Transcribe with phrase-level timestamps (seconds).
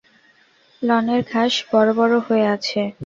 [0.81, 2.81] লনের ঘাস বড়-বড় হয়ে আছে।